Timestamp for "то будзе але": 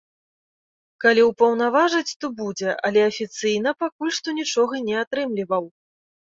2.23-2.99